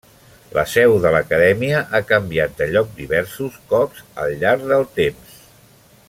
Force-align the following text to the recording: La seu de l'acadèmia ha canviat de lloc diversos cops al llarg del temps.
La 0.57 0.61
seu 0.69 0.93
de 1.03 1.09
l'acadèmia 1.15 1.81
ha 1.97 2.01
canviat 2.13 2.57
de 2.61 2.69
lloc 2.71 2.89
diversos 3.03 3.59
cops 3.75 4.03
al 4.23 4.35
llarg 4.45 4.65
del 4.73 4.89
temps. 5.01 5.37